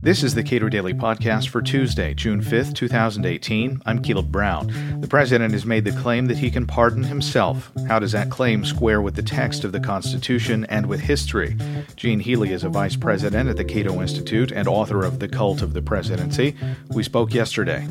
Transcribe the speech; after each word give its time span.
This 0.00 0.22
is 0.22 0.34
the 0.34 0.42
Cato 0.42 0.70
Daily 0.70 0.94
Podcast 0.94 1.48
for 1.48 1.60
Tuesday, 1.60 2.14
June 2.14 2.40
5th, 2.40 2.74
2018. 2.74 3.82
I'm 3.84 4.00
Caleb 4.00 4.32
Brown. 4.32 5.00
The 5.02 5.06
president 5.06 5.52
has 5.52 5.66
made 5.66 5.84
the 5.84 5.92
claim 5.92 6.26
that 6.26 6.38
he 6.38 6.50
can 6.50 6.66
pardon 6.66 7.02
himself. 7.02 7.70
How 7.88 7.98
does 7.98 8.12
that 8.12 8.30
claim 8.30 8.64
square 8.64 9.02
with 9.02 9.16
the 9.16 9.22
text 9.22 9.64
of 9.64 9.72
the 9.72 9.80
Constitution 9.80 10.64
and 10.70 10.86
with 10.86 11.00
history? 11.00 11.58
Gene 11.96 12.20
Healy 12.20 12.52
is 12.52 12.64
a 12.64 12.70
vice 12.70 12.96
president 12.96 13.50
at 13.50 13.58
the 13.58 13.64
Cato 13.64 14.00
Institute 14.00 14.50
and 14.50 14.66
author 14.66 15.04
of 15.04 15.18
The 15.18 15.28
Cult 15.28 15.60
of 15.60 15.74
the 15.74 15.82
Presidency. 15.82 16.56
We 16.88 17.02
spoke 17.02 17.34
yesterday. 17.34 17.82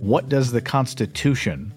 What 0.00 0.30
does 0.30 0.52
the 0.52 0.62
Constitution 0.62 1.74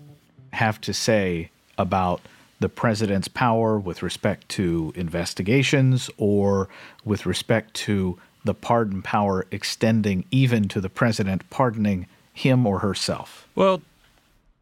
have 0.53 0.79
to 0.81 0.93
say 0.93 1.51
about 1.77 2.21
the 2.59 2.69
president's 2.69 3.27
power 3.27 3.77
with 3.77 4.01
respect 4.01 4.49
to 4.49 4.91
investigations 4.95 6.09
or 6.17 6.67
with 7.05 7.25
respect 7.25 7.73
to 7.73 8.17
the 8.43 8.53
pardon 8.53 9.02
power 9.02 9.45
extending 9.52 10.25
even 10.31 10.67
to 10.70 10.81
the 10.81 10.89
president 10.89 11.48
pardoning 11.49 12.07
him 12.34 12.65
or 12.65 12.79
herself? 12.79 13.48
Well, 13.55 13.81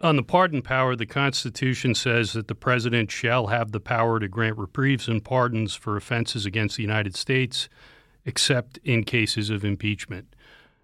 on 0.01 0.17
the 0.17 0.23
pardon 0.23 0.61
power, 0.61 0.95
the 0.95 1.05
Constitution 1.05 1.95
says 1.95 2.33
that 2.33 2.47
the 2.47 2.55
president 2.55 3.11
shall 3.11 3.47
have 3.47 3.71
the 3.71 3.79
power 3.79 4.19
to 4.19 4.27
grant 4.27 4.57
reprieves 4.57 5.07
and 5.07 5.23
pardons 5.23 5.73
for 5.73 5.95
offenses 5.95 6.45
against 6.45 6.75
the 6.75 6.83
United 6.83 7.15
States, 7.15 7.69
except 8.25 8.77
in 8.83 9.03
cases 9.03 9.49
of 9.49 9.63
impeachment. 9.63 10.35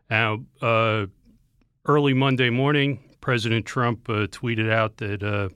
Now, 0.10 0.44
uh, 0.62 1.08
early 1.86 2.14
Monday 2.14 2.50
morning, 2.50 3.00
President 3.20 3.66
Trump 3.66 4.10
uh, 4.10 4.28
tweeted 4.28 4.72
out 4.72 4.98
that, 4.98 5.24
uh, 5.24 5.50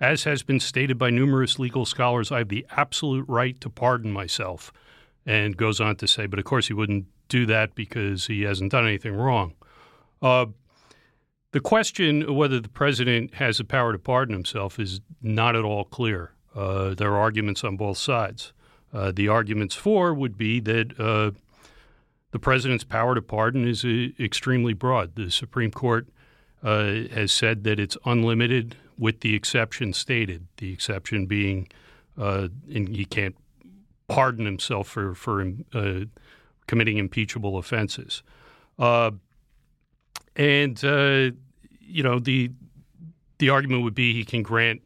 as 0.00 0.24
has 0.24 0.42
been 0.42 0.60
stated 0.60 0.98
by 0.98 1.10
numerous 1.10 1.58
legal 1.58 1.84
scholars, 1.84 2.32
I 2.32 2.38
have 2.38 2.48
the 2.48 2.66
absolute 2.70 3.26
right 3.28 3.60
to 3.60 3.68
pardon 3.68 4.12
myself 4.12 4.72
and 5.26 5.56
goes 5.56 5.80
on 5.80 5.96
to 5.96 6.08
say, 6.08 6.26
but 6.26 6.38
of 6.38 6.44
course 6.44 6.68
he 6.68 6.74
wouldn't 6.74 7.06
do 7.28 7.46
that 7.46 7.74
because 7.74 8.26
he 8.26 8.42
hasn't 8.42 8.72
done 8.72 8.86
anything 8.86 9.14
wrong. 9.14 9.54
Uh, 10.22 10.46
the 11.52 11.60
question 11.60 12.34
whether 12.34 12.60
the 12.60 12.68
president 12.68 13.34
has 13.34 13.58
the 13.58 13.64
power 13.64 13.92
to 13.92 13.98
pardon 13.98 14.34
himself 14.34 14.78
is 14.78 15.00
not 15.20 15.56
at 15.56 15.64
all 15.64 15.84
clear. 15.84 16.32
Uh, 16.54 16.94
there 16.94 17.10
are 17.12 17.20
arguments 17.20 17.64
on 17.64 17.76
both 17.76 17.98
sides. 17.98 18.52
Uh, 18.92 19.12
the 19.12 19.28
arguments 19.28 19.74
for 19.74 20.14
would 20.14 20.36
be 20.36 20.60
that 20.60 20.98
uh, 20.98 21.30
the 22.32 22.38
president's 22.38 22.84
power 22.84 23.14
to 23.14 23.22
pardon 23.22 23.66
is 23.66 23.84
uh, 23.84 24.08
extremely 24.18 24.72
broad. 24.72 25.14
The 25.14 25.30
Supreme 25.30 25.70
Court 25.70 26.08
uh, 26.62 27.08
has 27.12 27.32
said 27.32 27.64
that 27.64 27.78
it's 27.80 27.96
unlimited, 28.04 28.76
with 29.00 29.20
the 29.20 29.34
exception 29.34 29.92
stated. 29.92 30.46
The 30.58 30.72
exception 30.72 31.26
being, 31.26 31.66
and 32.16 32.52
he 32.68 33.04
can't 33.04 33.34
pardon 34.06 34.44
himself 34.44 34.86
for 34.88 35.14
for 35.14 35.52
uh, 35.72 36.00
committing 36.66 36.98
impeachable 36.98 37.58
offenses. 37.58 38.22
Uh, 38.78 39.12
and 40.36 40.84
uh, 40.84 41.30
you 41.80 42.02
know 42.02 42.18
the 42.18 42.50
the 43.38 43.48
argument 43.48 43.82
would 43.82 43.94
be 43.94 44.12
he 44.12 44.24
can 44.24 44.42
grant 44.42 44.82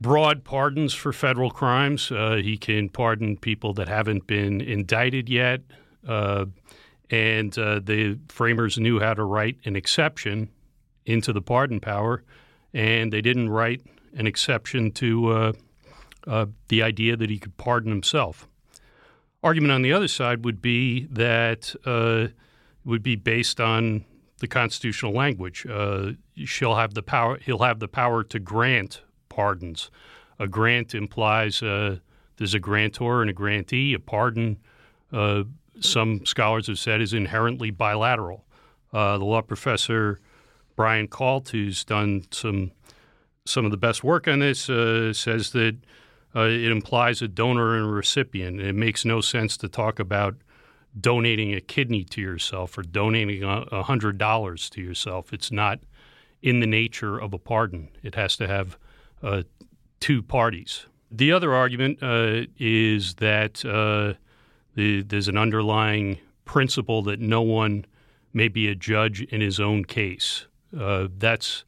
broad 0.00 0.44
pardons 0.44 0.94
for 0.94 1.12
federal 1.12 1.50
crimes. 1.50 2.12
Uh, 2.12 2.36
he 2.36 2.56
can 2.56 2.88
pardon 2.88 3.36
people 3.36 3.74
that 3.74 3.88
haven't 3.88 4.26
been 4.26 4.60
indicted 4.60 5.28
yet. 5.28 5.62
Uh, 6.06 6.46
and 7.10 7.56
uh, 7.58 7.80
the 7.82 8.18
framers 8.28 8.78
knew 8.78 9.00
how 9.00 9.14
to 9.14 9.24
write 9.24 9.56
an 9.64 9.76
exception 9.76 10.48
into 11.06 11.32
the 11.32 11.42
pardon 11.42 11.80
power, 11.80 12.22
and 12.74 13.12
they 13.12 13.22
didn't 13.22 13.48
write 13.48 13.80
an 14.14 14.26
exception 14.26 14.90
to 14.92 15.54
uh, 16.26 16.46
the 16.68 16.82
idea 16.82 17.16
that 17.16 17.30
he 17.30 17.38
could 17.38 17.56
pardon 17.56 17.90
himself. 17.90 18.48
Argument 19.42 19.72
on 19.72 19.82
the 19.82 19.92
other 19.92 20.08
side 20.08 20.44
would 20.44 20.60
be 20.60 21.06
that 21.06 21.74
uh, 21.86 22.28
would 22.84 23.02
be 23.02 23.16
based 23.16 23.60
on 23.60 24.04
the 24.38 24.48
constitutional 24.48 25.12
language. 25.12 25.66
Uh, 25.66 26.12
she'll 26.44 26.74
have 26.74 26.94
the 26.94 27.02
power. 27.02 27.38
He'll 27.38 27.58
have 27.60 27.78
the 27.78 27.88
power 27.88 28.24
to 28.24 28.38
grant 28.38 29.02
pardons. 29.28 29.90
A 30.38 30.48
grant 30.48 30.94
implies 30.94 31.62
uh, 31.62 31.98
there's 32.36 32.54
a 32.54 32.58
grantor 32.58 33.20
and 33.20 33.30
a 33.30 33.32
grantee. 33.32 33.94
A 33.94 34.00
pardon, 34.00 34.58
uh, 35.12 35.44
some 35.80 36.26
scholars 36.26 36.66
have 36.66 36.78
said, 36.78 37.00
is 37.00 37.12
inherently 37.12 37.70
bilateral. 37.70 38.44
Uh, 38.92 39.18
the 39.18 39.24
law 39.24 39.42
professor 39.42 40.20
Brian 40.76 41.08
Kalt, 41.08 41.50
who's 41.50 41.84
done 41.84 42.24
some 42.30 42.72
some 43.46 43.66
of 43.66 43.70
the 43.70 43.76
best 43.76 44.02
work 44.02 44.26
on 44.26 44.38
this, 44.38 44.70
uh, 44.70 45.12
says 45.12 45.50
that 45.50 45.76
uh, 46.34 46.44
it 46.44 46.70
implies 46.70 47.20
a 47.20 47.28
donor 47.28 47.76
and 47.76 47.84
a 47.84 47.88
recipient. 47.88 48.60
It 48.60 48.74
makes 48.74 49.04
no 49.04 49.20
sense 49.20 49.58
to 49.58 49.68
talk 49.68 49.98
about 49.98 50.34
donating 50.98 51.52
a 51.52 51.60
kidney 51.60 52.04
to 52.04 52.20
yourself 52.20 52.78
or 52.78 52.82
donating 52.82 53.42
a 53.42 53.82
hundred 53.82 54.16
dollars 54.16 54.70
to 54.70 54.80
yourself. 54.80 55.32
It's 55.32 55.50
not 55.50 55.80
in 56.40 56.60
the 56.60 56.66
nature 56.66 57.18
of 57.18 57.32
a 57.32 57.38
pardon. 57.38 57.88
It 58.02 58.14
has 58.14 58.36
to 58.36 58.46
have 58.46 58.78
uh, 59.22 59.42
two 60.00 60.22
parties. 60.22 60.86
The 61.10 61.32
other 61.32 61.54
argument 61.54 62.02
uh, 62.02 62.46
is 62.58 63.14
that 63.14 63.64
uh, 63.64 64.14
the, 64.74 65.02
there's 65.02 65.28
an 65.28 65.36
underlying 65.36 66.18
principle 66.44 67.02
that 67.02 67.20
no 67.20 67.42
one 67.42 67.86
may 68.32 68.48
be 68.48 68.68
a 68.68 68.74
judge 68.74 69.22
in 69.22 69.40
his 69.40 69.60
own 69.60 69.84
case. 69.84 70.46
Uh, 70.78 71.08
that's 71.18 71.64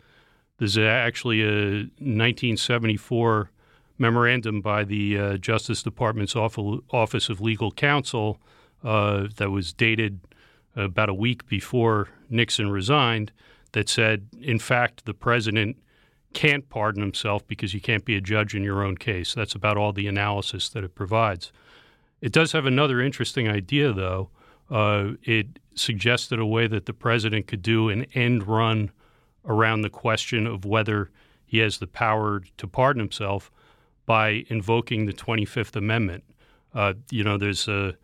there's 0.59 0.79
actually 0.79 1.43
a 1.43 1.83
1974 1.99 3.51
memorandum 3.99 4.61
by 4.61 4.85
the 4.85 5.19
uh, 5.19 5.37
Justice 5.37 5.83
Department's 5.83 6.35
Office 6.35 7.29
of 7.29 7.41
Legal 7.41 7.71
Counsel 7.71 8.41
uh, 8.83 9.27
that 9.37 9.51
was 9.51 9.73
dated 9.73 10.21
about 10.75 11.09
a 11.09 11.15
week 11.15 11.47
before 11.47 12.09
Nixon 12.29 12.71
resigned 12.71 13.33
that 13.73 13.89
said, 13.89 14.29
in 14.41 14.59
fact, 14.59 15.05
the 15.05 15.15
president 15.15 15.77
can't 16.33 16.69
pardon 16.69 17.03
himself 17.03 17.47
because 17.47 17.73
you 17.75 17.81
can't 17.81 18.05
be 18.05 18.17
a 18.17 18.21
judge 18.21 18.55
in 18.55 18.63
your 18.63 18.83
own 18.83 18.97
case. 18.97 19.35
That's 19.35 19.55
about 19.55 19.77
all 19.77 19.93
the 19.93 20.07
analysis 20.07 20.69
that 20.71 20.85
it 20.85 20.95
provides. 20.95 21.53
It 22.21 22.33
does 22.33 22.53
have 22.53 22.67
another 22.67 23.01
interesting 23.01 23.49
idea, 23.49 23.93
though. 23.93 24.31
Uh, 24.71 25.13
it 25.23 25.59
suggested 25.77 26.39
a 26.39 26.47
way 26.47 26.67
that 26.67 26.87
the 26.87 26.93
president 26.93 27.47
could 27.47 27.63
do 27.63 27.89
an 27.89 28.07
end 28.15 28.47
run 28.47 28.91
around 29.45 29.83
the 29.83 29.91
question 29.91 30.47
of 30.47 30.65
whether 30.65 31.11
he 31.45 31.59
has 31.59 31.79
the 31.79 31.87
power 31.87 32.43
to 32.57 32.67
pardon 32.67 33.01
himself 33.01 33.51
by 34.05 34.45
invoking 34.49 35.07
the 35.07 35.13
25th 35.13 35.77
Amendment. 35.77 36.25
Uh, 36.75 36.95
you 37.11 37.23
know, 37.23 37.39
there's 37.39 37.69
a 37.69 37.97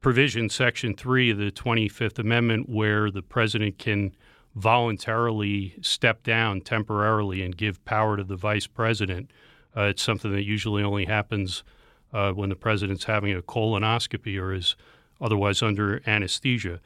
provision, 0.00 0.48
Section 0.48 0.94
3 0.94 1.30
of 1.30 1.38
the 1.38 1.50
25th 1.50 2.18
Amendment, 2.18 2.68
where 2.68 3.10
the 3.10 3.22
president 3.22 3.78
can 3.78 4.14
voluntarily 4.54 5.74
step 5.80 6.22
down 6.22 6.60
temporarily 6.60 7.42
and 7.42 7.56
give 7.56 7.82
power 7.84 8.16
to 8.16 8.24
the 8.24 8.36
vice 8.36 8.66
president. 8.66 9.30
Uh, 9.76 9.82
it's 9.84 10.02
something 10.02 10.32
that 10.32 10.42
usually 10.42 10.82
only 10.82 11.06
happens 11.06 11.64
uh, 12.12 12.32
when 12.32 12.50
the 12.50 12.56
president's 12.56 13.04
having 13.04 13.34
a 13.34 13.40
colonoscopy 13.40 14.38
or 14.38 14.52
is 14.52 14.76
otherwise 15.22 15.62
under 15.62 16.02
anesthesia. 16.06 16.80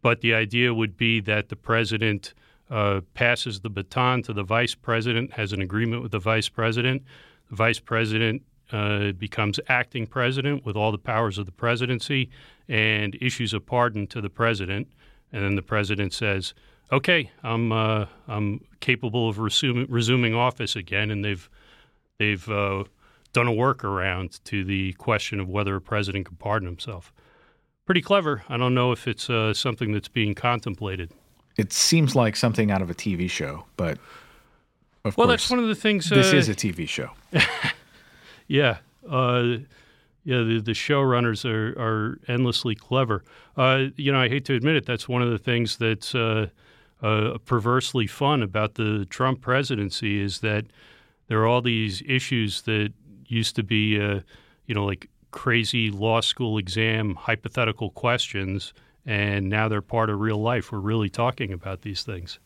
But 0.00 0.20
the 0.20 0.34
idea 0.34 0.74
would 0.74 0.96
be 0.96 1.20
that 1.20 1.48
the 1.48 1.56
president 1.56 2.34
uh, 2.70 3.02
passes 3.14 3.60
the 3.60 3.70
baton 3.70 4.22
to 4.22 4.32
the 4.32 4.42
vice 4.42 4.74
president, 4.74 5.34
has 5.34 5.52
an 5.52 5.60
agreement 5.60 6.02
with 6.02 6.10
the 6.10 6.18
vice 6.18 6.48
president, 6.48 7.02
the 7.50 7.56
vice 7.56 7.78
president 7.78 8.42
uh, 8.72 9.12
becomes 9.12 9.60
acting 9.68 10.06
president 10.06 10.64
with 10.64 10.74
all 10.74 10.90
the 10.90 10.98
powers 10.98 11.36
of 11.36 11.44
the 11.44 11.52
presidency 11.52 12.30
and 12.68 13.16
issues 13.20 13.52
a 13.52 13.60
pardon 13.60 14.06
to 14.06 14.20
the 14.20 14.30
president. 14.30 14.88
And 15.32 15.44
then 15.44 15.54
the 15.54 15.62
president 15.62 16.14
says, 16.14 16.54
"Okay, 16.90 17.30
I'm 17.42 17.72
uh, 17.72 18.06
I'm 18.26 18.64
capable 18.80 19.28
of 19.28 19.38
resuming, 19.38 19.86
resuming 19.90 20.34
office 20.34 20.76
again." 20.76 21.10
And 21.10 21.22
they've 21.22 21.48
they've 22.18 22.48
uh, 22.48 22.84
done 23.32 23.48
a 23.48 23.52
workaround 23.52 24.42
to 24.44 24.64
the 24.64 24.94
question 24.94 25.40
of 25.40 25.48
whether 25.48 25.76
a 25.76 25.80
president 25.80 26.26
can 26.26 26.36
pardon 26.36 26.66
himself. 26.66 27.12
Pretty 27.84 28.02
clever. 28.02 28.44
I 28.48 28.56
don't 28.56 28.74
know 28.74 28.92
if 28.92 29.08
it's 29.08 29.28
uh, 29.28 29.54
something 29.54 29.92
that's 29.92 30.08
being 30.08 30.34
contemplated. 30.34 31.10
It 31.56 31.72
seems 31.72 32.14
like 32.14 32.36
something 32.36 32.70
out 32.70 32.80
of 32.80 32.90
a 32.90 32.94
TV 32.94 33.28
show, 33.28 33.64
but 33.76 33.98
of 35.04 35.16
well, 35.16 35.26
course, 35.26 35.42
that's 35.42 35.50
one 35.50 35.58
of 35.58 35.68
the 35.68 35.74
things. 35.74 36.08
This 36.08 36.32
uh, 36.32 36.36
is 36.36 36.48
a 36.48 36.54
TV 36.54 36.88
show. 36.88 37.10
yeah, 38.46 38.78
uh, 39.08 39.56
yeah. 40.24 40.38
The, 40.38 40.62
the 40.64 40.72
showrunners 40.72 41.44
are 41.44 41.78
are 41.78 42.20
endlessly 42.28 42.74
clever. 42.74 43.24
Uh, 43.56 43.86
you 43.96 44.12
know, 44.12 44.20
I 44.20 44.28
hate 44.28 44.44
to 44.46 44.54
admit 44.54 44.76
it. 44.76 44.86
That's 44.86 45.08
one 45.08 45.20
of 45.20 45.30
the 45.30 45.38
things 45.38 45.76
that's 45.76 46.14
uh, 46.14 46.48
uh, 47.02 47.38
perversely 47.44 48.06
fun 48.06 48.42
about 48.42 48.74
the 48.74 49.06
Trump 49.10 49.40
presidency 49.40 50.20
is 50.20 50.38
that 50.40 50.66
there 51.26 51.40
are 51.40 51.46
all 51.46 51.62
these 51.62 52.02
issues 52.06 52.62
that 52.62 52.92
used 53.26 53.56
to 53.56 53.62
be, 53.62 54.00
uh, 54.00 54.20
you 54.66 54.74
know, 54.74 54.84
like 54.84 55.08
crazy 55.32 55.90
law 55.90 56.20
school 56.20 56.58
exam 56.58 57.16
hypothetical 57.16 57.90
questions, 57.90 58.72
and 59.04 59.48
now 59.48 59.68
they're 59.68 59.82
part 59.82 60.10
of 60.10 60.20
real 60.20 60.38
life. 60.38 60.70
We're 60.70 60.78
really 60.78 61.10
talking 61.10 61.52
about 61.52 61.82
these 61.82 62.02
things. 62.02 62.38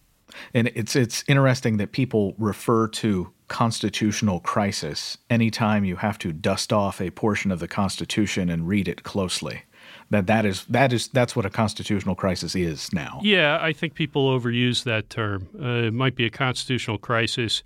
And 0.55 0.69
it's 0.75 0.97
it's 0.97 1.25
interesting 1.29 1.77
that 1.77 1.93
people 1.93 2.35
refer 2.39 2.89
to 2.89 3.33
constitutional 3.49 4.41
crisis 4.41 5.19
anytime 5.31 5.85
you 5.85 5.97
have 5.97 6.19
to 6.19 6.33
dust 6.33 6.73
off 6.73 7.01
a 7.01 7.11
portion 7.11 7.53
of 7.53 7.61
the 7.61 7.69
Constitution 7.69 8.49
and 8.49 8.67
read 8.67 8.89
it 8.89 9.03
closely. 9.03 9.63
That 10.11 10.27
that 10.27 10.45
is 10.45 10.65
that 10.67 10.93
is 10.93 11.09
that's 11.09 11.37
what 11.37 11.47
a 11.47 11.51
constitutional 11.51 12.15
crisis 12.15 12.55
is 12.55 12.93
now. 12.93 13.21
Yeah, 13.23 13.59
I 13.61 13.73
think 13.73 13.95
people 13.95 14.39
overuse 14.39 14.85
that 14.85 15.11
term. 15.11 15.49
Uh, 15.61 15.87
it 15.89 15.95
might 15.95 16.17
be 16.17 16.27
a 16.27 16.31
constitutional 16.31 16.99
crisis 16.99 17.63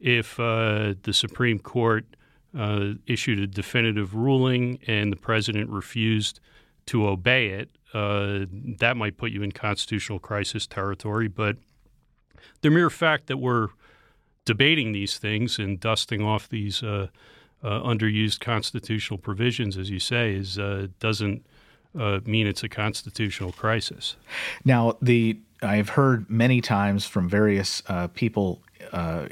if 0.00 0.38
uh, 0.38 0.94
the 1.02 1.12
Supreme 1.12 1.58
Court 1.58 2.04
uh, 2.56 2.92
issued 3.06 3.38
a 3.38 3.46
definitive 3.46 4.14
ruling 4.14 4.78
and 4.86 5.12
the 5.12 5.16
president 5.16 5.70
refused 5.70 6.40
to 6.86 7.06
obey 7.06 7.48
it. 7.48 7.70
Uh, 7.92 8.46
that 8.78 8.96
might 8.96 9.16
put 9.16 9.30
you 9.30 9.42
in 9.42 9.52
constitutional 9.52 10.18
crisis 10.18 10.66
territory, 10.66 11.28
but 11.28 11.56
the 12.60 12.70
mere 12.70 12.90
fact 12.90 13.26
that 13.26 13.38
we're 13.38 13.68
debating 14.44 14.92
these 14.92 15.18
things 15.18 15.58
and 15.58 15.78
dusting 15.78 16.22
off 16.22 16.48
these 16.48 16.82
uh, 16.82 17.08
uh, 17.62 17.80
underused 17.80 18.40
constitutional 18.40 19.18
provisions, 19.18 19.76
as 19.76 19.90
you 19.90 19.98
say, 19.98 20.32
is 20.32 20.58
uh, 20.58 20.86
doesn't 21.00 21.44
uh, 21.98 22.20
mean 22.24 22.46
it's 22.46 22.62
a 22.62 22.68
constitutional 22.68 23.52
crisis. 23.52 24.16
Now, 24.64 24.96
the 25.02 25.38
I've 25.60 25.90
heard 25.90 26.30
many 26.30 26.60
times 26.60 27.04
from 27.04 27.28
various 27.28 27.82
people, 28.14 28.62
uh, 28.92 29.26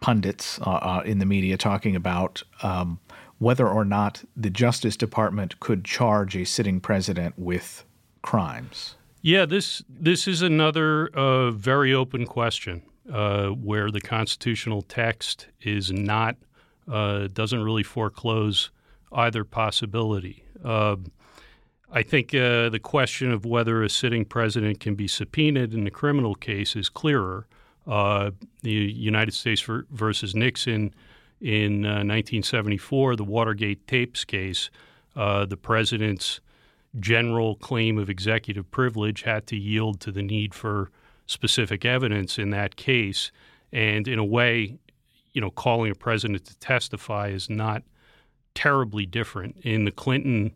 pundits 0.00 0.58
in 1.04 1.18
the 1.18 1.26
media, 1.26 1.56
talking 1.56 1.96
about. 1.96 2.42
Um, 2.62 3.00
whether 3.38 3.68
or 3.68 3.84
not 3.84 4.24
the 4.36 4.50
Justice 4.50 4.96
Department 4.96 5.60
could 5.60 5.84
charge 5.84 6.36
a 6.36 6.44
sitting 6.44 6.80
president 6.80 7.38
with 7.38 7.84
crimes. 8.22 8.96
Yeah, 9.22 9.46
this 9.46 9.82
this 9.88 10.28
is 10.28 10.42
another 10.42 11.08
uh, 11.08 11.50
very 11.50 11.92
open 11.94 12.26
question 12.26 12.82
uh, 13.12 13.48
where 13.48 13.90
the 13.90 14.00
constitutional 14.00 14.82
text 14.82 15.48
is 15.60 15.90
not 15.90 16.36
uh, 16.90 17.28
doesn't 17.32 17.62
really 17.62 17.82
foreclose 17.82 18.70
either 19.12 19.44
possibility. 19.44 20.44
Um, 20.64 21.12
I 21.90 22.02
think 22.02 22.34
uh, 22.34 22.68
the 22.68 22.80
question 22.80 23.32
of 23.32 23.44
whether 23.46 23.82
a 23.82 23.88
sitting 23.88 24.24
president 24.24 24.78
can 24.78 24.94
be 24.94 25.08
subpoenaed 25.08 25.72
in 25.72 25.86
a 25.86 25.90
criminal 25.90 26.34
case 26.34 26.76
is 26.76 26.88
clearer. 26.88 27.46
Uh, 27.88 28.32
the 28.62 28.70
United 28.70 29.32
States 29.32 29.64
versus 29.90 30.34
Nixon 30.34 30.94
in 31.40 31.82
1974, 31.82 33.12
uh, 33.12 33.16
the 33.16 33.24
Watergate 33.24 33.86
tapes 33.86 34.24
case, 34.24 34.70
the 35.14 35.58
president's 35.60 36.40
general 36.98 37.56
claim 37.56 37.98
of 37.98 38.08
executive 38.10 38.70
privilege 38.70 39.22
had 39.22 39.46
to 39.46 39.56
yield 39.56 40.00
to 40.00 40.12
the 40.12 40.22
need 40.22 40.54
for 40.54 40.90
specific 41.26 41.84
evidence 41.84 42.38
in 42.38 42.50
that 42.50 42.76
case. 42.76 43.30
And 43.72 44.08
in 44.08 44.18
a 44.18 44.24
way, 44.24 44.78
you 45.32 45.40
know, 45.40 45.50
calling 45.50 45.90
a 45.90 45.94
president 45.94 46.44
to 46.46 46.56
testify 46.58 47.28
is 47.28 47.50
not 47.50 47.82
terribly 48.54 49.06
different. 49.06 49.56
In 49.62 49.84
the 49.84 49.90
Clinton 49.90 50.52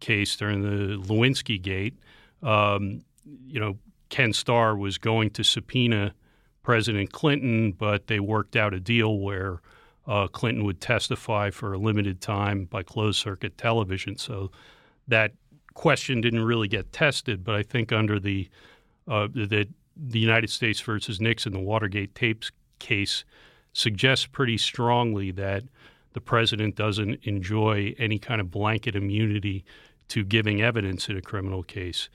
case 0.00 0.36
during 0.36 0.62
the 0.62 0.96
Lewinsky 0.96 1.60
Gate, 1.60 1.98
um, 2.42 3.02
you 3.46 3.60
know, 3.60 3.78
Ken 4.10 4.32
Starr 4.32 4.76
was 4.76 4.98
going 4.98 5.30
to 5.30 5.44
subpoena 5.44 6.14
President 6.68 7.10
Clinton, 7.12 7.72
but 7.72 8.08
they 8.08 8.20
worked 8.20 8.54
out 8.54 8.74
a 8.74 8.78
deal 8.78 9.20
where 9.20 9.62
uh, 10.06 10.26
Clinton 10.26 10.66
would 10.66 10.82
testify 10.82 11.48
for 11.48 11.72
a 11.72 11.78
limited 11.78 12.20
time 12.20 12.66
by 12.66 12.82
closed 12.82 13.18
circuit 13.18 13.56
television. 13.56 14.18
So 14.18 14.50
that 15.06 15.32
question 15.72 16.20
didn't 16.20 16.44
really 16.44 16.68
get 16.68 16.92
tested, 16.92 17.42
but 17.42 17.54
I 17.54 17.62
think 17.62 17.90
under 17.90 18.20
the 18.20 18.50
uh, 19.10 19.28
the, 19.32 19.66
the 19.96 20.18
United 20.18 20.50
States 20.50 20.78
versus 20.78 21.22
Nixon, 21.22 21.54
the 21.54 21.58
Watergate 21.58 22.14
tapes 22.14 22.52
case 22.78 23.24
suggests 23.72 24.26
pretty 24.26 24.58
strongly 24.58 25.30
that 25.30 25.62
the 26.12 26.20
president 26.20 26.76
doesn't 26.76 27.18
enjoy 27.22 27.94
any 27.98 28.18
kind 28.18 28.42
of 28.42 28.50
blanket 28.50 28.94
immunity 28.94 29.64
to 30.08 30.22
giving 30.22 30.60
evidence 30.60 31.08
in 31.08 31.16
a 31.16 31.22
criminal 31.22 31.62
case. 31.62 32.10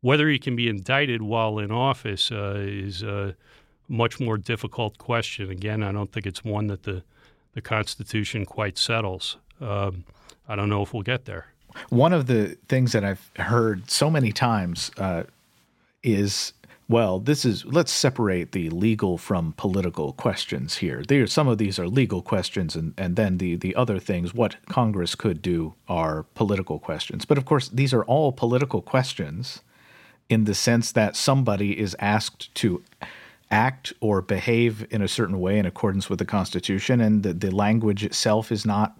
Whether 0.00 0.30
he 0.30 0.38
can 0.38 0.56
be 0.56 0.66
indicted 0.66 1.20
while 1.20 1.58
in 1.58 1.70
office 1.70 2.32
uh, 2.32 2.54
is 2.56 3.02
a 3.02 3.36
much 3.88 4.20
more 4.20 4.38
difficult 4.38 4.98
question. 4.98 5.50
Again, 5.50 5.82
I 5.82 5.92
don't 5.92 6.10
think 6.12 6.26
it's 6.26 6.44
one 6.44 6.66
that 6.68 6.82
the 6.84 7.02
the 7.54 7.60
Constitution 7.60 8.46
quite 8.46 8.78
settles. 8.78 9.36
Um, 9.60 10.04
I 10.48 10.56
don't 10.56 10.68
know 10.68 10.82
if 10.82 10.94
we'll 10.94 11.02
get 11.02 11.26
there. 11.26 11.48
One 11.90 12.12
of 12.12 12.26
the 12.26 12.56
things 12.68 12.92
that 12.92 13.04
I've 13.04 13.30
heard 13.36 13.90
so 13.90 14.10
many 14.10 14.32
times 14.32 14.90
uh, 14.98 15.24
is 16.02 16.52
well, 16.88 17.20
this 17.20 17.44
is 17.46 17.64
let's 17.64 17.92
separate 17.92 18.52
the 18.52 18.68
legal 18.68 19.16
from 19.16 19.54
political 19.56 20.12
questions 20.12 20.76
here. 20.76 21.02
There, 21.06 21.26
some 21.26 21.48
of 21.48 21.56
these 21.56 21.78
are 21.78 21.88
legal 21.88 22.20
questions, 22.20 22.76
and, 22.76 22.92
and 22.98 23.16
then 23.16 23.38
the, 23.38 23.56
the 23.56 23.74
other 23.76 23.98
things, 23.98 24.34
what 24.34 24.56
Congress 24.68 25.14
could 25.14 25.40
do, 25.40 25.74
are 25.88 26.24
political 26.34 26.78
questions. 26.78 27.24
But 27.24 27.38
of 27.38 27.46
course, 27.46 27.68
these 27.68 27.94
are 27.94 28.04
all 28.04 28.30
political 28.32 28.82
questions 28.82 29.62
in 30.28 30.44
the 30.44 30.54
sense 30.54 30.92
that 30.92 31.16
somebody 31.16 31.78
is 31.78 31.96
asked 31.98 32.54
to 32.56 32.82
act 33.52 33.92
or 34.00 34.22
behave 34.22 34.86
in 34.90 35.02
a 35.02 35.08
certain 35.08 35.38
way 35.38 35.58
in 35.58 35.66
accordance 35.66 36.08
with 36.10 36.18
the 36.18 36.24
Constitution, 36.24 37.00
and 37.00 37.22
the, 37.22 37.34
the 37.34 37.50
language 37.50 38.02
itself 38.02 38.50
is 38.50 38.64
not 38.64 38.98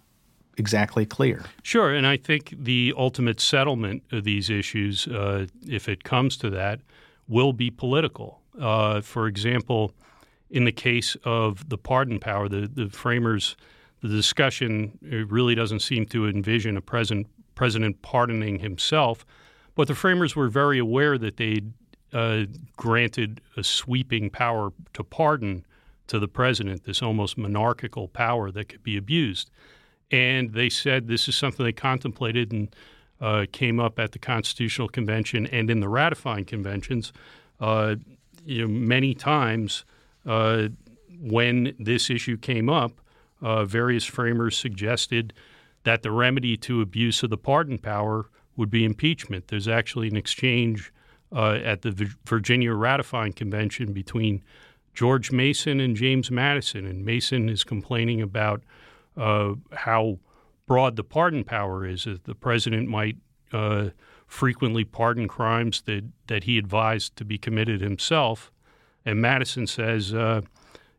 exactly 0.58 1.06
clear. 1.06 1.44
Sure, 1.62 1.93
and 1.93 2.06
I 2.06 2.19
think 2.19 2.54
the 2.56 2.93
ultimate 2.96 3.40
settlement 3.40 4.02
of 4.12 4.25
these 4.25 4.50
issues, 4.50 5.08
uh, 5.08 5.46
if 5.66 5.88
it 5.88 6.04
comes 6.04 6.37
to 6.37 6.50
that, 6.50 6.81
will 7.26 7.54
be 7.54 7.70
political. 7.70 8.40
Uh, 8.60 9.00
for 9.00 9.26
example, 9.26 9.93
in 10.50 10.64
the 10.64 10.72
case 10.72 11.16
of 11.25 11.69
the 11.70 11.78
pardon 11.78 12.19
power, 12.20 12.49
the, 12.49 12.69
the 12.72 12.90
framers, 12.90 13.56
the 14.02 14.08
discussion 14.08 14.99
really 15.31 15.54
doesn't 15.54 15.81
seem 15.81 16.04
to 16.06 16.28
envision 16.28 16.76
a 16.76 16.82
president, 16.82 17.26
president 17.54 18.02
pardoning 18.02 18.58
himself, 18.58 19.25
but 19.75 19.88
the 19.88 19.94
framers 19.94 20.37
were 20.37 20.49
very 20.49 20.78
aware 20.78 21.16
that 21.16 21.38
they'd 21.38 21.72
uh, 22.12 22.44
granted 22.76 23.41
a 23.56 23.64
sweeping 23.64 24.31
power 24.31 24.73
to 24.94 25.05
pardon 25.05 25.64
to 26.09 26.19
the 26.19 26.29
president, 26.29 26.85
this 26.85 27.03
almost 27.03 27.38
monarchical 27.38 28.09
power 28.09 28.50
that 28.50 28.69
could 28.69 28.82
be 28.82 28.97
abused. 28.97 29.50
And 30.11 30.53
they 30.53 30.69
said 30.69 31.09
this 31.09 31.29
is 31.29 31.35
something 31.37 31.64
they 31.64 31.73
contemplated 31.73 32.53
and 32.53 32.75
uh, 33.20 33.47
came 33.50 33.81
up 33.81 33.99
at 33.99 34.12
the 34.12 34.19
Constitutional 34.19 34.88
Convention 34.88 35.47
and 35.47 35.70
in 35.70 35.81
the 35.81 35.88
ratifying 35.88 36.44
conventions. 36.44 37.12
Uh, 37.61 37.97
you 38.44 38.62
know, 38.62 38.69
many 38.69 39.14
times 39.14 39.85
uh, 40.26 40.69
when 41.20 41.75
this 41.79 42.11
issue 42.11 42.37
came 42.37 42.69
up, 42.69 43.00
uh, 43.41 43.64
various 43.64 44.05
framers 44.05 44.56
suggested 44.56 45.32
that 45.85 46.03
the 46.03 46.11
remedy 46.11 46.56
to 46.56 46.81
abuse 46.81 47.23
of 47.23 47.31
the 47.31 47.37
pardon 47.37 47.78
power 47.78 48.28
would 48.57 48.71
be 48.71 48.85
impeachment. 48.85 49.49
There's 49.49 49.69
actually 49.69 50.09
an 50.09 50.16
exchange 50.16 50.92
uh, 51.35 51.59
at 51.65 51.83
the 51.83 52.11
Virginia 52.27 52.73
ratifying 52.73 53.33
convention 53.33 53.93
between 53.93 54.43
George 54.95 55.33
Mason 55.33 55.81
and 55.81 55.97
James 55.97 56.31
Madison, 56.31 56.87
and 56.87 57.05
Mason 57.05 57.49
is 57.49 57.65
complaining 57.65 58.21
about 58.21 58.62
uh, 59.17 59.55
how 59.73 60.19
broad 60.67 60.97
the 60.97 61.05
pardon 61.05 61.45
power 61.45 61.87
is. 61.87 62.05
That 62.05 62.25
the 62.25 62.35
president 62.35 62.89
might 62.89 63.17
uh, 63.53 63.91
frequently 64.27 64.85
pardon 64.85 65.29
crimes 65.29 65.83
that, 65.83 66.05
that 66.27 66.45
he 66.45 66.59
advised 66.59 67.17
to 67.17 67.25
be 67.25 67.39
committed 67.39 67.81
himself. 67.81 68.51
And 69.05 69.21
Madison 69.21 69.67
says, 69.67 70.15
uh, 70.15 70.43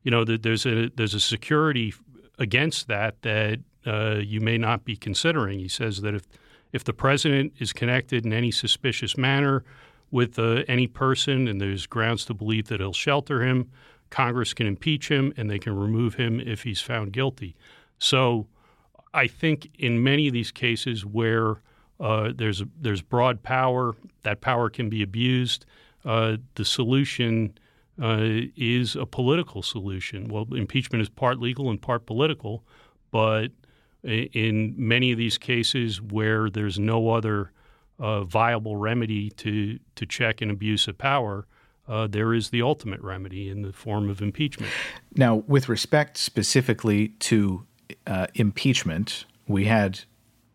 you 0.03 0.11
know, 0.11 0.23
that 0.23 0.43
there's 0.43 0.65
a 0.65 0.89
there's 0.89 1.13
a 1.13 1.19
security 1.19 1.93
against 2.37 2.87
that 2.87 3.21
that 3.21 3.59
uh, 3.85 4.15
you 4.15 4.41
may 4.41 4.57
not 4.57 4.85
be 4.85 4.95
considering. 4.95 5.59
He 5.59 5.67
says 5.67 6.01
that 6.01 6.13
if 6.13 6.27
if 6.73 6.83
the 6.83 6.93
president 6.93 7.53
is 7.59 7.73
connected 7.73 8.25
in 8.25 8.33
any 8.33 8.51
suspicious 8.51 9.17
manner 9.17 9.63
with 10.13 10.37
uh, 10.37 10.63
any 10.67 10.85
person 10.85 11.47
and 11.47 11.59
there's 11.59 11.87
grounds 11.87 12.23
to 12.23 12.35
believe 12.35 12.67
that 12.67 12.79
he'll 12.79 12.93
shelter 12.93 13.41
him, 13.41 13.71
Congress 14.11 14.53
can 14.53 14.67
impeach 14.67 15.09
him 15.09 15.33
and 15.35 15.49
they 15.49 15.57
can 15.57 15.75
remove 15.75 16.13
him 16.13 16.39
if 16.39 16.61
he's 16.61 16.79
found 16.79 17.11
guilty. 17.11 17.55
So 17.97 18.45
I 19.15 19.25
think 19.25 19.71
in 19.79 20.03
many 20.03 20.27
of 20.27 20.33
these 20.33 20.51
cases 20.51 21.03
where 21.03 21.61
uh, 21.99 22.31
there's 22.35 22.61
there's 22.79 23.01
broad 23.01 23.41
power, 23.41 23.95
that 24.21 24.39
power 24.39 24.69
can 24.69 24.87
be 24.87 25.01
abused. 25.01 25.65
Uh, 26.05 26.37
the 26.55 26.65
solution 26.65 27.57
uh, 27.99 28.45
is 28.55 28.95
a 28.95 29.07
political 29.07 29.63
solution. 29.63 30.27
Well, 30.27 30.45
impeachment 30.53 31.01
is 31.01 31.09
part 31.09 31.39
legal 31.39 31.71
and 31.71 31.81
part 31.81 32.05
political, 32.05 32.63
but 33.09 33.47
in 34.03 34.75
many 34.77 35.11
of 35.11 35.17
these 35.17 35.39
cases 35.39 36.01
where 36.01 36.51
there's 36.51 36.77
no 36.77 37.09
other 37.09 37.51
uh, 37.99 38.23
viable 38.23 38.77
remedy 38.77 39.29
to 39.31 39.79
to 39.95 40.05
check 40.05 40.41
an 40.41 40.49
abuse 40.49 40.87
of 40.87 40.97
power, 40.97 41.45
uh, 41.87 42.07
there 42.07 42.33
is 42.33 42.49
the 42.49 42.61
ultimate 42.61 43.01
remedy 43.01 43.49
in 43.49 43.61
the 43.61 43.73
form 43.73 44.09
of 44.09 44.21
impeachment. 44.21 44.71
Now, 45.15 45.35
with 45.47 45.69
respect 45.69 46.17
specifically 46.17 47.09
to 47.19 47.65
uh, 48.07 48.27
impeachment, 48.35 49.25
we 49.47 49.65
had 49.65 50.01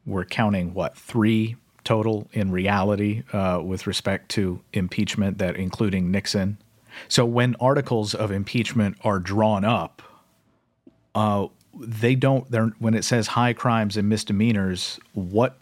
we're 0.07 0.25
counting 0.25 0.75
what 0.75 0.97
three 0.97 1.57
total 1.85 2.29
in 2.33 2.51
reality 2.51 3.23
uh, 3.33 3.61
with 3.65 3.87
respect 3.87 4.29
to 4.31 4.61
impeachment, 4.73 5.39
that 5.39 5.57
including 5.57 6.11
Nixon. 6.11 6.59
So 7.09 7.25
when 7.25 7.55
articles 7.61 8.15
of 8.15 8.31
impeachment 8.31 8.97
are 9.05 9.19
drawn 9.19 9.65
up, 9.65 10.03
uh, 11.15 11.47
they 11.79 12.15
don't. 12.15 12.51
They're 12.51 12.73
when 12.79 12.95
it 12.95 13.05
says 13.05 13.29
high 13.29 13.53
crimes 13.53 13.97
and 13.97 14.09
misdemeanors. 14.09 14.99
What 15.13 15.59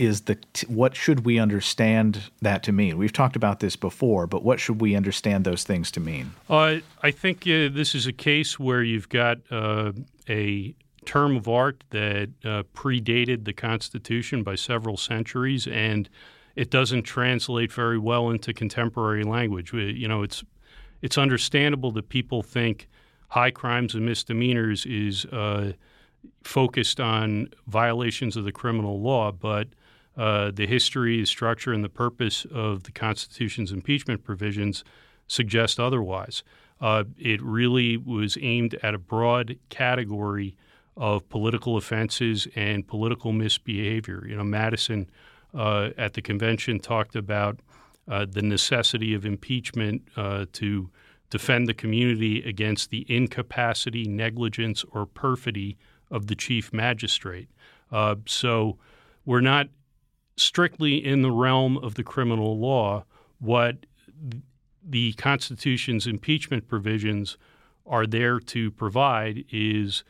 is 0.00 0.22
the 0.22 0.38
what 0.66 0.96
should 0.96 1.26
we 1.26 1.38
understand 1.38 2.30
that 2.40 2.62
to 2.62 2.72
mean? 2.72 2.96
We've 2.96 3.12
talked 3.12 3.36
about 3.36 3.60
this 3.60 3.76
before, 3.76 4.26
but 4.26 4.42
what 4.42 4.58
should 4.58 4.80
we 4.80 4.96
understand 4.96 5.44
those 5.44 5.62
things 5.62 5.90
to 5.92 6.00
mean? 6.00 6.32
Uh, 6.48 6.76
I 7.02 7.10
think 7.10 7.42
uh, 7.42 7.68
this 7.70 7.94
is 7.94 8.06
a 8.06 8.12
case 8.12 8.58
where 8.58 8.82
you've 8.82 9.10
got 9.10 9.38
uh, 9.50 9.92
a 10.26 10.74
term 11.04 11.36
of 11.36 11.48
art 11.48 11.84
that 11.90 12.30
uh, 12.44 12.62
predated 12.74 13.44
the 13.44 13.52
Constitution 13.52 14.42
by 14.42 14.54
several 14.54 14.96
centuries, 14.96 15.66
and 15.66 16.08
it 16.56 16.70
doesn't 16.70 17.02
translate 17.02 17.70
very 17.70 17.98
well 17.98 18.30
into 18.30 18.54
contemporary 18.54 19.22
language. 19.22 19.74
You 19.74 20.08
know, 20.08 20.22
it's 20.22 20.42
it's 21.02 21.18
understandable 21.18 21.92
that 21.92 22.08
people 22.08 22.42
think 22.42 22.88
high 23.28 23.50
crimes 23.50 23.94
and 23.94 24.06
misdemeanors 24.06 24.86
is 24.86 25.26
uh, 25.26 25.72
focused 26.42 27.00
on 27.00 27.50
violations 27.66 28.34
of 28.34 28.44
the 28.44 28.52
criminal 28.52 29.02
law, 29.02 29.30
but 29.30 29.68
uh, 30.16 30.50
the 30.50 30.66
history, 30.66 31.20
the 31.20 31.26
structure, 31.26 31.72
and 31.72 31.84
the 31.84 31.88
purpose 31.88 32.46
of 32.52 32.82
the 32.82 32.92
Constitution's 32.92 33.72
impeachment 33.72 34.24
provisions 34.24 34.84
suggest 35.26 35.78
otherwise. 35.78 36.42
Uh, 36.80 37.04
it 37.18 37.40
really 37.42 37.96
was 37.96 38.38
aimed 38.40 38.74
at 38.82 38.94
a 38.94 38.98
broad 38.98 39.58
category 39.68 40.56
of 40.96 41.28
political 41.28 41.76
offenses 41.76 42.48
and 42.54 42.86
political 42.86 43.32
misbehavior. 43.32 44.24
You 44.26 44.36
know, 44.36 44.44
Madison 44.44 45.08
uh, 45.54 45.90
at 45.96 46.14
the 46.14 46.22
convention 46.22 46.80
talked 46.80 47.16
about 47.16 47.60
uh, 48.08 48.26
the 48.28 48.42
necessity 48.42 49.14
of 49.14 49.24
impeachment 49.24 50.02
uh, 50.16 50.46
to 50.52 50.90
defend 51.30 51.68
the 51.68 51.74
community 51.74 52.42
against 52.42 52.90
the 52.90 53.06
incapacity, 53.08 54.04
negligence, 54.04 54.84
or 54.90 55.06
perfidy 55.06 55.76
of 56.10 56.26
the 56.26 56.34
chief 56.34 56.72
magistrate. 56.72 57.48
Uh, 57.92 58.16
so 58.26 58.78
we're 59.24 59.40
not 59.40 59.68
strictly 60.40 61.04
in 61.04 61.22
the 61.22 61.30
realm 61.30 61.76
of 61.78 61.94
the 61.94 62.02
criminal 62.02 62.58
law. 62.58 63.04
What 63.38 63.86
the 64.82 65.12
Constitution's 65.14 66.06
impeachment 66.06 66.68
provisions 66.68 67.36
are 67.86 68.06
there 68.06 68.40
to 68.40 68.70
provide 68.70 69.44
is 69.50 70.04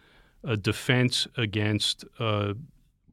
a 0.45 0.57
defense 0.57 1.27
against 1.37 2.05
uh, 2.19 2.55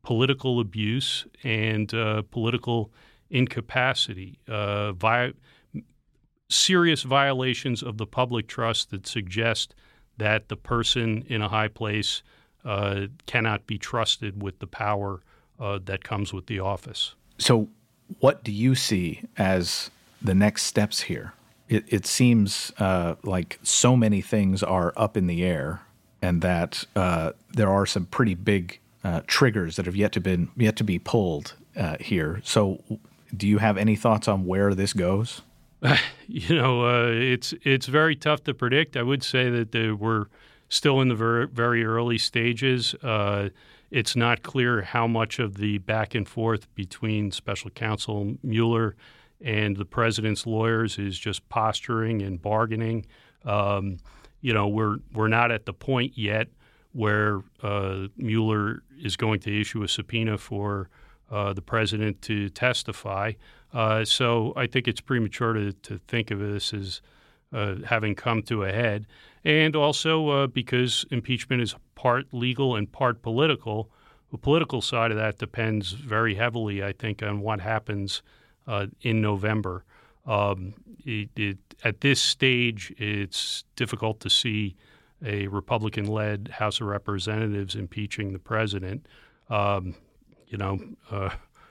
political 0.03 0.59
abuse 0.59 1.25
and 1.43 1.93
uh, 1.93 2.21
political 2.31 2.91
incapacity, 3.29 4.39
uh, 4.47 4.93
vi- 4.93 5.33
serious 6.50 7.03
violations 7.03 7.83
of 7.83 7.97
the 7.97 8.05
public 8.05 8.47
trust 8.47 8.91
that 8.91 9.05
suggest 9.05 9.75
that 10.17 10.47
the 10.47 10.55
person 10.55 11.24
in 11.27 11.41
a 11.41 11.50
high 11.50 11.67
place 11.67 12.24
uh, 12.63 13.07
cannot 13.25 13.67
be 13.67 13.77
trusted 13.77 14.41
with 14.41 14.59
the 14.59 14.67
power 14.67 15.21
uh, 15.60 15.80
that 15.86 16.04
comes 16.04 16.34
with 16.34 16.48
the 16.48 16.60
office. 16.60 17.14
So, 17.38 17.70
what 18.20 18.44
do 18.44 18.52
you 18.52 18.76
see 18.76 19.22
as 19.38 19.92
the 20.22 20.34
next 20.34 20.64
steps 20.64 21.02
here? 21.02 21.34
It, 21.70 21.84
it 21.88 22.06
seems 22.06 22.72
uh, 22.78 23.16
like 23.24 23.60
so 23.64 23.96
many 23.96 24.22
things 24.22 24.64
are 24.64 24.94
up 24.96 25.18
in 25.18 25.28
the 25.28 25.44
air, 25.44 25.82
and 26.22 26.42
that 26.42 26.86
uh, 26.96 27.34
there 27.52 27.70
are 27.70 27.86
some 27.86 28.06
pretty 28.06 28.36
big 28.36 28.80
uh, 29.04 29.22
triggers 29.28 29.76
that 29.76 29.86
have 29.86 29.96
yet 29.96 30.12
to 30.14 30.22
been 30.22 30.50
yet 30.56 30.76
to 30.78 30.84
be 30.84 31.00
pulled 31.00 31.54
uh, 31.76 31.98
here. 32.00 32.42
So, 32.44 32.82
do 33.36 33.48
you 33.48 33.58
have 33.58 33.78
any 33.78 33.96
thoughts 33.96 34.28
on 34.28 34.46
where 34.46 34.74
this 34.74 34.94
goes? 34.94 35.42
you 36.28 36.56
know, 36.56 36.86
uh, 36.86 37.12
it's 37.12 37.54
it's 37.64 37.88
very 37.88 38.16
tough 38.16 38.44
to 38.46 38.54
predict. 38.54 38.98
I 38.98 39.04
would 39.04 39.24
say 39.24 39.50
that 39.50 39.98
we're 40.00 40.26
still 40.70 41.02
in 41.02 41.08
the 41.08 41.16
very, 41.16 41.48
very 41.48 41.86
early 41.86 42.18
stages. 42.18 42.96
It's 43.89 44.15
not 44.15 44.44
clear 44.44 44.82
how 44.82 45.08
much 45.08 45.39
of 45.39 45.58
the 45.58 45.77
back 45.77 46.13
and 46.15 46.27
forth 46.27 46.74
between 46.75 47.32
special 47.32 47.70
counsel 47.70 48.36
Mueller 48.44 48.96
and 49.41 49.77
the 49.77 49.86
president's 49.86 50.46
lawyers 50.46 50.98
is 50.98 51.17
just 51.17 51.48
posturing 51.50 52.22
and 52.22 52.41
bargaining. 52.41 53.06
Um, 53.46 53.98
you 54.41 54.53
know, 54.53 54.67
we're 54.67 54.98
we're 55.13 55.27
not 55.27 55.51
at 55.51 55.65
the 55.65 55.74
point 55.74 56.17
yet 56.17 56.48
where 56.91 57.41
uh, 57.62 58.08
Mueller 58.17 58.82
is 59.01 59.15
going 59.15 59.39
to 59.41 59.62
issue 59.62 59.84
a 59.84 59.88
subpoena 59.88 60.38
for 60.38 60.89
uh, 61.29 61.53
the 61.53 61.62
president 61.62 62.22
to 62.24 62.50
testify. 62.50 63.34
Uh, 63.74 64.03
so 64.03 64.53
I 64.56 64.67
think 64.67 64.88
it's 64.88 65.01
premature 65.01 65.53
to, 65.53 65.74
to 65.74 66.00
think 66.08 66.32
of 66.32 66.39
this 66.39 66.74
as 66.74 67.01
uh, 67.53 67.75
having 67.86 68.15
come 68.15 68.41
to 68.44 68.63
a 68.63 68.72
head. 68.72 69.06
And 69.48 69.77
also 69.77 70.27
uh, 70.27 70.48
because 70.48 71.06
impeachment 71.10 71.62
is 71.62 71.74
part 71.96 72.25
legal 72.34 72.75
and 72.75 72.92
part 72.92 73.22
political, 73.22 73.89
the 74.30 74.38
political 74.38 74.82
side 74.82 75.10
of 75.10 75.16
that 75.16 75.38
depends 75.38 75.94
very 75.94 76.36
heavily, 76.36 76.84
I 76.84 76.92
think, 76.92 77.24
on 77.24 77.39
what 77.39 77.62
happens 77.62 78.22
uh, 78.68 78.88
in 79.00 79.22
November. 79.22 79.86
Um, 80.25 80.74
it, 81.06 81.30
it, 81.38 81.60
at 81.86 82.01
this 82.01 82.20
stage, 82.20 82.94
it's 82.98 83.63
difficult 83.77 84.20
to 84.20 84.30
see 84.30 84.75
a 85.25 85.48
Republican 85.48 86.08
led 86.08 86.50
House 86.50 86.82
of 86.82 86.88
Representatives 86.88 87.74
impeaching 87.74 88.34
the 88.34 88.39
president. 88.39 89.06
Um, 89.50 89.96
you 90.50 90.58
know, 90.58 90.77
uh, 91.10 91.30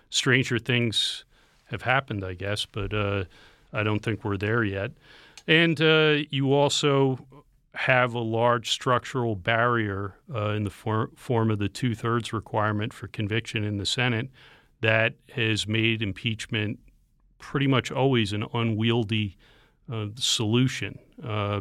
stranger 0.09 0.59
things 0.59 1.27
have 1.67 1.83
happened, 1.83 2.25
I 2.25 2.33
guess, 2.33 2.65
but 2.65 2.95
uh, 2.95 3.25
I 3.75 3.83
don't 3.83 4.03
think 4.03 4.25
we're 4.25 4.39
there 4.39 4.65
yet. 4.65 4.93
And 5.47 5.79
uh, 5.79 6.21
you 6.31 6.55
also 6.55 7.19
have 7.77 8.15
a 8.15 8.21
large 8.21 8.71
structural 8.71 9.37
barrier 9.37 10.15
uh, 10.35 10.51
in 10.51 10.65
the 10.65 10.71
for- 10.71 11.11
form 11.15 11.51
of 11.51 11.59
the 11.59 11.69
two 11.69 11.95
thirds 11.95 12.33
requirement 12.33 12.93
for 12.93 13.07
conviction 13.09 13.65
in 13.65 13.77
the 13.77 13.85
Senate 13.85 14.31
that 14.81 15.15
has 15.35 15.67
made 15.67 16.01
impeachment 16.01 16.79
pretty 17.39 17.67
much 17.67 17.93
always 17.93 18.33
an 18.33 18.45
unwieldy 18.55 19.37
uh, 19.93 20.07
solution. 20.17 20.99
Uh, 21.23 21.61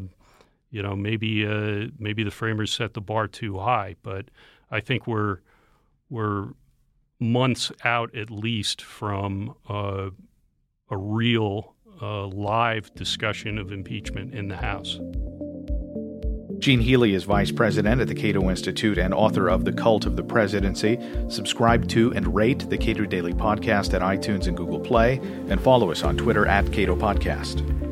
you 0.72 0.82
know, 0.82 0.96
maybe 0.96 1.46
uh, 1.46 1.88
maybe 2.00 2.24
the 2.24 2.32
framers 2.32 2.72
set 2.72 2.94
the 2.94 3.02
bar 3.02 3.28
too 3.28 3.60
high, 3.60 3.96
but 4.02 4.26
I 4.72 4.80
think 4.80 5.08
we're 5.08 5.40
we're 6.10 6.50
months 7.20 7.72
out 7.84 8.16
at 8.16 8.30
least 8.32 8.82
from 8.82 9.54
uh, 9.70 10.10
a 10.90 10.98
real 10.98 11.76
uh, 12.02 12.28
live 12.28 12.94
discussion 12.96 13.58
of 13.58 13.72
impeachment 13.72 14.34
in 14.34 14.48
the 14.48 14.58
House. 14.58 15.00
Gene 16.66 16.82
Healy 16.82 17.14
is 17.14 17.26
vice 17.26 17.52
president 17.52 18.02
at 18.02 18.08
the 18.08 18.16
Cato 18.16 18.50
Institute 18.50 18.98
and 18.98 19.14
author 19.14 19.50
of 19.50 19.66
The 19.66 19.72
Cult 19.72 20.08
of 20.08 20.16
the 20.16 20.24
Presidency. 20.24 20.98
Subscribe 21.30 21.88
to 21.90 22.12
and 22.16 22.34
rate 22.34 22.68
the 22.72 22.78
Cato 22.80 23.06
Daily 23.06 23.34
Podcast 23.34 23.94
at 23.94 24.02
iTunes 24.02 24.48
and 24.48 24.58
Google 24.58 24.80
Play, 24.80 25.18
and 25.48 25.62
follow 25.62 25.92
us 25.92 26.02
on 26.02 26.18
Twitter 26.18 26.48
at 26.48 26.66
Cato 26.74 26.96
Podcast. 26.96 27.85